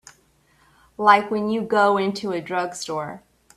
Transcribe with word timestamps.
Like 0.97 1.29
when 1.29 1.51
you 1.51 1.61
go 1.61 1.97
into 1.97 2.31
a 2.31 2.41
drugstore. 2.41 3.21